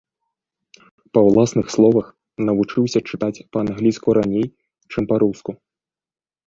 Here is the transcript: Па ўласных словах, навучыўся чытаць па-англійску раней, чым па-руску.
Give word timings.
Па 1.17 1.23
ўласных 1.27 1.67
словах, 1.75 2.07
навучыўся 2.47 2.99
чытаць 3.09 3.43
па-англійску 3.57 4.09
раней, 4.21 4.47
чым 4.95 5.03
па-руску. 5.15 5.51